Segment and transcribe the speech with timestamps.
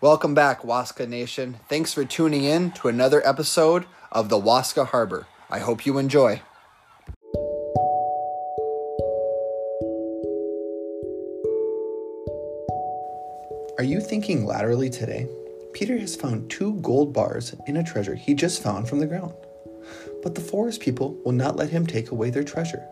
[0.00, 1.58] Welcome back, Waska Nation.
[1.68, 5.26] Thanks for tuning in to another episode of the Waska Harbor.
[5.50, 6.40] I hope you enjoy.
[13.76, 15.26] Are you thinking laterally today?
[15.72, 19.34] Peter has found two gold bars in a treasure he just found from the ground.
[20.22, 22.86] But the forest people will not let him take away their treasure.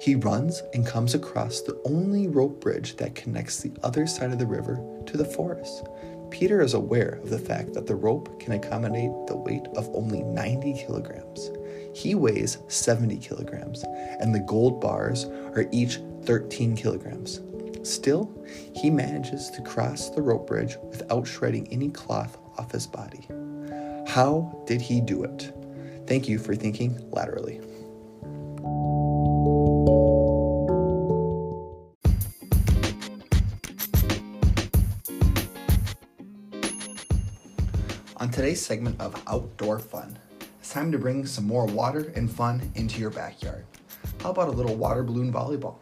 [0.00, 4.38] He runs and comes across the only rope bridge that connects the other side of
[4.38, 5.86] the river to the forest.
[6.30, 10.22] Peter is aware of the fact that the rope can accommodate the weight of only
[10.22, 11.50] 90 kilograms.
[11.94, 13.84] He weighs 70 kilograms,
[14.20, 17.40] and the gold bars are each 13 kilograms.
[17.82, 18.30] Still,
[18.74, 23.26] he manages to cross the rope bridge without shredding any cloth off his body.
[24.06, 25.52] How did he do it?
[26.06, 27.60] Thank you for thinking laterally.
[38.38, 40.16] Today's segment of Outdoor Fun,
[40.60, 43.66] it's time to bring some more water and fun into your backyard.
[44.22, 45.78] How about a little water balloon volleyball?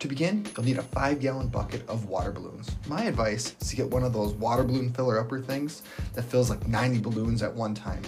[0.00, 2.68] To begin, you'll need a five gallon bucket of water balloons.
[2.88, 6.50] My advice is to get one of those water balloon filler upper things that fills
[6.50, 8.02] like 90 balloons at one time.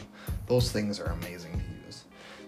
[0.48, 2.02] Those things are amazing to use.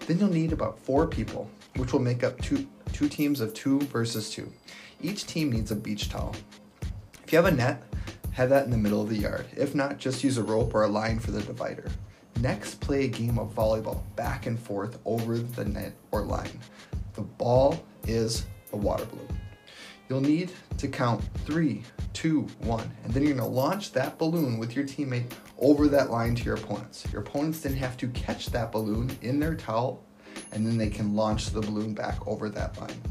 [0.07, 3.79] Then you'll need about four people, which will make up two, two teams of two
[3.79, 4.51] versus two.
[5.01, 6.35] Each team needs a beach towel.
[7.23, 7.81] If you have a net,
[8.35, 9.45] have that in the middle of the yard.
[9.55, 11.89] If not, just use a rope or a line for the divider.
[12.41, 16.59] Next, play a game of volleyball back and forth over the net or line.
[17.13, 19.39] The ball is a water balloon.
[20.09, 24.75] You'll need to count three, two, one, and then you're gonna launch that balloon with
[24.75, 27.05] your teammate over that line to your opponents.
[27.13, 30.03] Your opponents then have to catch that balloon in their towel,
[30.51, 33.01] and then they can launch the balloon back over that line.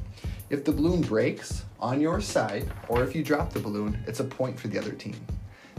[0.50, 4.25] If the balloon breaks on your side, or if you drop the balloon, it's a
[4.25, 5.17] point for the other team.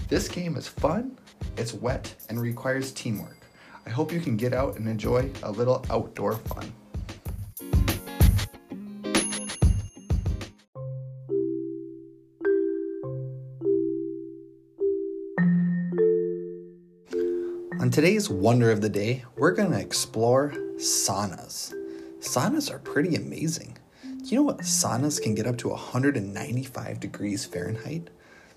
[0.10, 1.18] This game is fun,
[1.56, 3.38] it's wet, and requires teamwork.
[3.86, 6.74] I hope you can get out and enjoy a little outdoor fun.
[17.80, 21.72] On today's Wonder of the Day, we're going to explore saunas.
[22.20, 23.78] Saunas are pretty amazing.
[24.26, 28.10] You know what saunas can get up to 195 degrees Fahrenheit?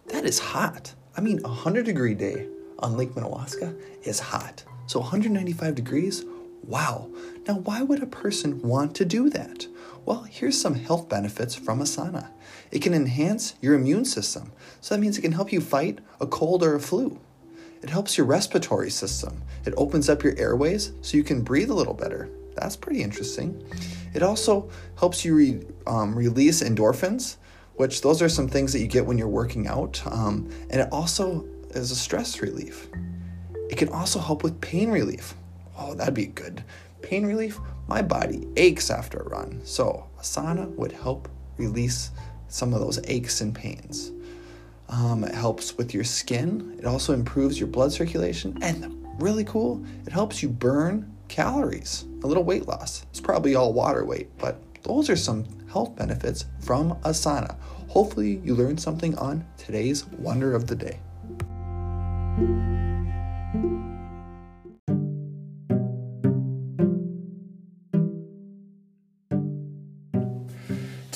[0.07, 0.95] That is hot.
[1.15, 2.47] I mean, a 100 degree day
[2.79, 4.65] on Lake Minnewaska is hot.
[4.87, 6.25] So 195 degrees?
[6.63, 7.11] Wow.
[7.47, 9.67] Now, why would a person want to do that?
[10.07, 12.31] Well, here's some health benefits from a sauna.
[12.71, 16.27] It can enhance your immune system, so that means it can help you fight a
[16.27, 17.21] cold or a flu.
[17.83, 19.43] It helps your respiratory system.
[19.67, 22.31] It opens up your airways so you can breathe a little better.
[22.57, 23.63] That's pretty interesting.
[24.15, 27.37] It also helps you re, um, release endorphins,
[27.77, 30.03] which those are some things that you get when you're working out.
[30.07, 32.89] Um, and it also is a stress relief.
[33.71, 35.35] It can also help with pain relief.
[35.77, 36.65] Oh, that'd be good.
[37.03, 37.59] Pain relief?
[37.87, 39.61] My body aches after a run.
[39.65, 42.11] So a sauna would help release
[42.49, 44.13] some of those aches and pains.
[44.89, 46.77] Um, it helps with your skin.
[46.79, 48.59] It also improves your blood circulation.
[48.63, 53.07] And really cool, it helps you burn calories, a little weight loss.
[53.11, 57.57] It's probably all water weight, but those are some health benefits from a sauna.
[57.89, 61.01] Hopefully, you learned something on today's Wonder of the Day.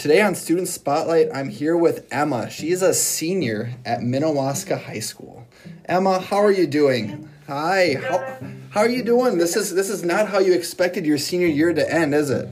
[0.03, 2.51] Today on Student Spotlight, I'm here with Emma.
[2.51, 5.47] She is a senior at Minnewaska High School.
[5.85, 7.29] Emma, how are you doing?
[7.47, 7.95] Hi.
[7.95, 8.39] How,
[8.73, 9.37] how are you doing?
[9.39, 12.49] This is this is not how you expected your senior year to end, is it?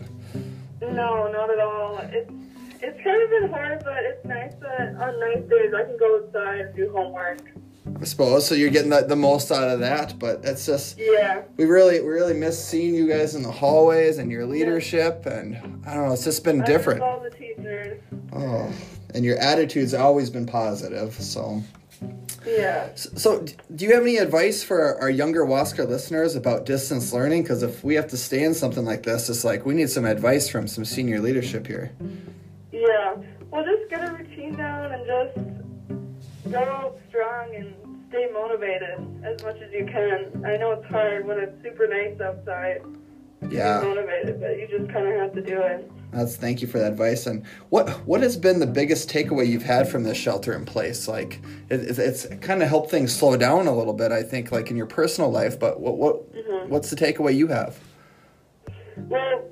[0.82, 1.98] No, not at all.
[1.98, 2.30] It's
[2.82, 6.18] it's kind of been hard, but it's nice that on nice days I can go
[6.22, 7.40] outside and do homework.
[8.00, 8.54] I suppose so.
[8.54, 11.42] You're getting the, the most out of that, but it's just Yeah.
[11.56, 15.56] we really we really miss seeing you guys in the hallways and your leadership, and
[15.86, 16.12] I don't know.
[16.12, 17.00] It's just been I different.
[17.02, 18.00] all the teachers.
[18.32, 18.70] Oh,
[19.14, 21.14] and your attitude's always been positive.
[21.14, 21.62] So,
[22.46, 22.94] Yeah.
[22.94, 27.42] so do you have any advice for our younger Waska listeners about distance learning?
[27.42, 30.04] Because if we have to stay in something like this, it's like we need some
[30.04, 31.92] advice from some senior leadership here.
[32.72, 33.16] Yeah.
[33.50, 37.74] Well, just get a routine down and just go strong and
[38.08, 40.44] stay motivated as much as you can.
[40.44, 42.82] I know it's hard when it's super nice outside.
[43.48, 43.80] Yeah.
[43.82, 45.90] motivated, but you just kind of have to do it.
[46.12, 47.26] That's thank you for that advice.
[47.26, 51.08] And what what has been the biggest takeaway you've had from this shelter in place?
[51.08, 54.12] Like it, it's, it's kind of helped things slow down a little bit.
[54.12, 55.58] I think, like in your personal life.
[55.58, 56.70] But what what mm-hmm.
[56.70, 57.78] what's the takeaway you have?
[58.96, 59.44] Well,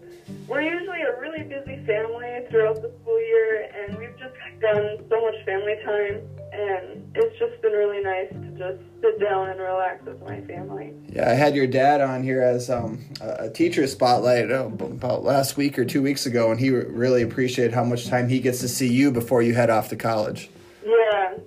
[0.46, 5.20] we're usually a really busy family throughout the school year, and we've just done so
[5.20, 6.20] much family time,
[6.52, 10.92] and it's just been really nice to just sit down and relax with my family.
[11.08, 15.56] Yeah, I had your dad on here as um, a teacher spotlight oh, about last
[15.56, 18.68] week or two weeks ago, and he really appreciated how much time he gets to
[18.68, 20.50] see you before you head off to college.
[20.84, 21.38] Yeah,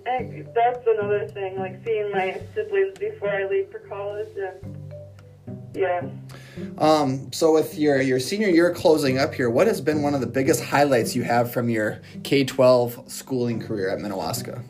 [0.54, 4.30] that's another thing, like seeing my siblings before I leave for college.
[4.38, 4.78] And
[5.74, 6.02] yeah.
[6.78, 10.22] Um, so with your your senior year closing up here, what has been one of
[10.22, 14.63] the biggest highlights you have from your K twelve schooling career at Minnewaska?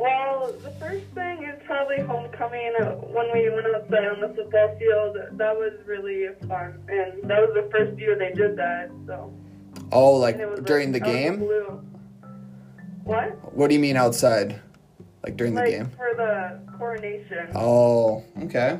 [0.00, 2.72] Well, the first thing is probably homecoming.
[2.80, 7.38] uh, When we went outside on the football field, that was really fun, and that
[7.38, 8.90] was the first year they did that.
[9.06, 9.30] So
[9.92, 11.40] Oh, like and it was during the like, of game?
[13.04, 13.54] What?
[13.54, 14.58] What do you mean outside?
[15.22, 15.90] Like during the like game?
[15.96, 17.48] for the coronation.
[17.54, 18.78] Oh, okay.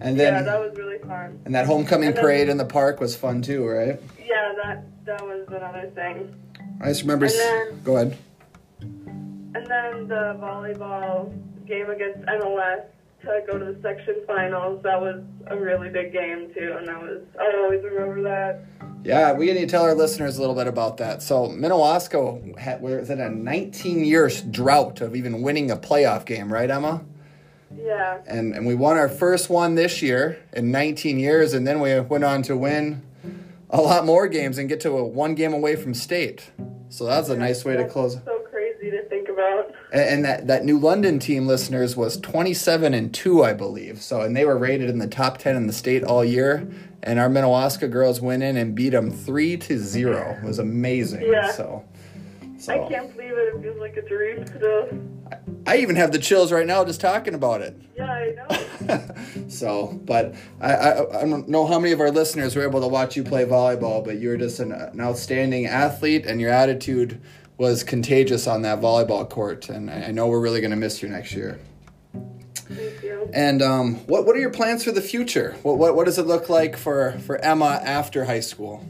[0.00, 1.40] And then yeah, that was really fun.
[1.44, 4.00] and that homecoming and then- parade in the park was fun too, right?
[4.24, 6.34] Yeah, that that was another thing.
[6.80, 7.26] I just remember.
[7.28, 8.16] Then- go ahead.
[9.56, 11.32] And then the volleyball
[11.66, 12.84] game against MLS
[13.22, 14.82] to go to the section finals.
[14.82, 18.66] That was a really big game too, and that was I always remember that.
[19.02, 21.22] Yeah, we need to tell our listeners a little bit about that.
[21.22, 26.52] So Minnewaska had, was in a 19 year drought of even winning a playoff game,
[26.52, 27.02] right, Emma?
[27.74, 31.80] Yeah, And and we won our first one this year in 19 years, and then
[31.80, 33.00] we went on to win
[33.70, 36.50] a lot more games and get to a one game away from state.
[36.90, 38.18] So that's a nice way to close.
[38.22, 38.45] So crazy to think
[39.36, 39.74] about.
[39.92, 44.02] And, and that, that New London team, listeners, was 27 and 2, I believe.
[44.02, 46.68] So, and they were rated in the top 10 in the state all year.
[47.02, 50.38] And our Minnewaska girls went in and beat them 3 to 0.
[50.42, 51.22] It was amazing.
[51.22, 51.52] Yeah.
[51.52, 51.84] So,
[52.68, 53.54] I can't believe it.
[53.54, 54.88] It feels like a dream still.
[55.66, 57.76] I even have the chills right now just talking about it.
[57.96, 58.34] Yeah, I
[58.86, 59.48] know.
[59.48, 62.86] so, but I, I, I don't know how many of our listeners were able to
[62.86, 67.20] watch you play volleyball, but you were just an, an outstanding athlete, and your attitude
[67.58, 69.68] was contagious on that volleyball court.
[69.68, 71.58] And I I know we're really going to miss you next year.
[72.68, 73.30] Thank you.
[73.32, 75.56] And um, what what are your plans for the future?
[75.62, 78.84] What what, what does it look like for, for Emma after high school?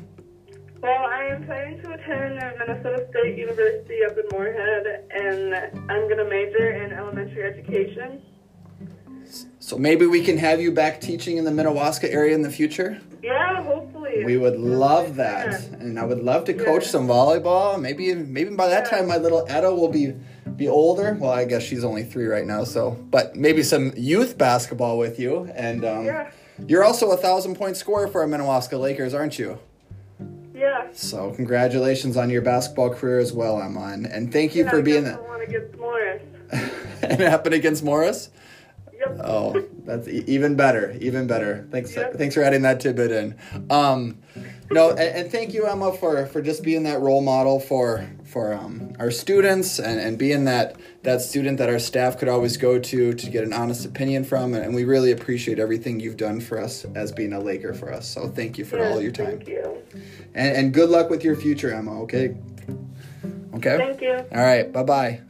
[0.82, 5.54] Well, I am planning to attend Minnesota State University up in Moorhead, and
[5.90, 8.22] I'm going to major in elementary education.
[9.58, 13.00] So maybe we can have you back teaching in the Minnewaska area in the future.
[13.22, 13.95] Yeah, hopefully.
[14.24, 15.46] We would love Yeah.
[15.50, 16.88] that, and I would love to coach Yeah.
[16.90, 17.80] some volleyball.
[17.80, 18.98] Maybe maybe by that Yeah.
[18.98, 20.14] time my little Etta will be
[20.56, 21.16] be older.
[21.20, 25.18] Well, I guess she's only three right now, so but maybe some youth basketball with
[25.18, 25.50] you.
[25.54, 26.30] And um, Yeah.
[26.66, 29.58] you're also a thousand point scorer for our Minnewaska Lakers, aren't you?
[30.54, 30.86] Yeah.
[30.92, 35.06] So congratulations on your basketball career as well, Emma, and, and thank you for being.
[35.06, 36.22] I want to get Morris.
[37.02, 38.30] and it happened against Morris.
[39.10, 39.20] Yep.
[39.24, 41.66] Oh, that's e- even better, even better.
[41.70, 42.10] Thanks, Yeah.
[42.12, 43.34] thanks for adding that tidbit in.
[43.70, 44.18] Um,
[44.70, 48.52] no, and, and thank you, Emma, for, for just being that role model for for
[48.52, 52.78] um, our students and, and being that that student that our staff could always go
[52.78, 54.54] to to get an honest opinion from.
[54.54, 58.06] And, we really appreciate everything you've done for us as being a Laker for us.
[58.08, 59.38] So thank you for Yes, all your time.
[59.38, 59.82] Thank you.
[60.34, 62.02] And, and good luck with your future, Emma.
[62.02, 62.36] Okay.
[63.54, 63.76] Okay.
[63.78, 64.16] Thank you.
[64.32, 64.70] All right.
[64.70, 64.82] Bye.
[64.82, 65.20] Bye.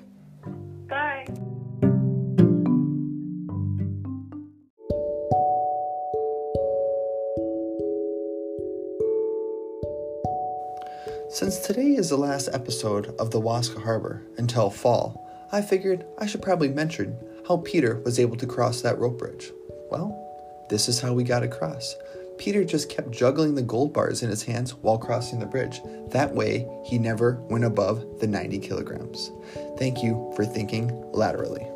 [11.36, 15.22] Since today is the last episode of the Waska Harbor until fall,
[15.52, 17.14] I figured I should probably mention
[17.46, 19.52] how Peter was able to cross that rope bridge.
[19.90, 21.94] Well, this is how we got across.
[22.38, 25.82] Peter just kept juggling the gold bars in his hands while crossing the bridge.
[26.08, 29.30] That way, he never went above the 90 kilograms.
[29.76, 31.68] Thank you for thinking laterally.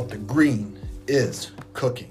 [0.00, 0.78] What the green
[1.08, 2.10] is cooking.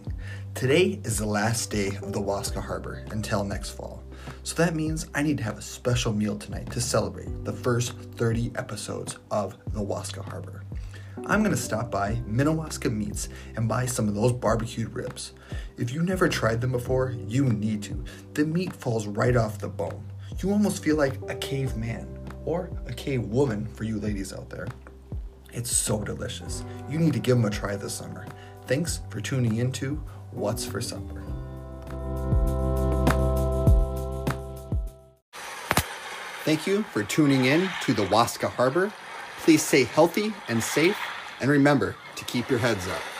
[0.53, 4.03] Today is the last day of the Waska Harbor until next fall.
[4.43, 7.93] So that means I need to have a special meal tonight to celebrate the first
[7.93, 10.61] 30 episodes of the Waska Harbor.
[11.25, 15.33] I'm gonna stop by Minnewaska Meats and buy some of those barbecued ribs.
[15.77, 18.03] If you never tried them before, you need to.
[18.35, 20.03] The meat falls right off the bone.
[20.43, 22.07] You almost feel like a caveman
[22.45, 24.67] or a cave woman for you ladies out there.
[25.51, 26.63] It's so delicious.
[26.89, 28.25] You need to give them a try this summer.
[28.65, 29.95] Thanks for tuning into
[30.31, 31.23] What's for Supper.
[36.45, 38.91] Thank you for tuning in to the Waska Harbor.
[39.39, 40.97] Please stay healthy and safe,
[41.41, 43.18] and remember to keep your heads up.